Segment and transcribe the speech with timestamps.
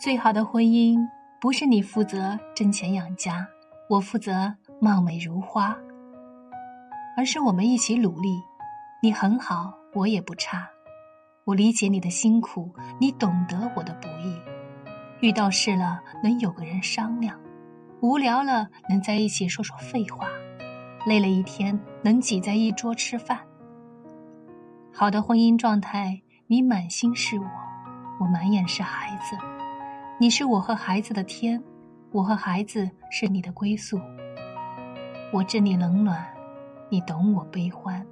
[0.00, 0.98] 最好的婚姻
[1.38, 3.46] 不是你负责挣钱养家，
[3.86, 5.76] 我负责貌美如花，
[7.18, 8.40] 而是我们一起努力。
[9.02, 10.66] 你很好，我也不差。
[11.44, 14.40] 我理解你的辛苦，你懂得我的不易。
[15.20, 17.38] 遇到事了能有个人商量，
[18.00, 20.28] 无聊了能在一起说说废话，
[21.04, 23.38] 累了一天能挤在一桌吃饭。
[24.94, 27.44] 好的婚姻状态，你满心是我，
[28.18, 29.36] 我满眼是孩子。
[30.20, 31.58] 你是我和孩子的天，
[32.12, 33.98] 我和孩子是你的归宿。
[35.32, 36.22] 我知你冷暖，
[36.90, 38.06] 你懂我悲欢。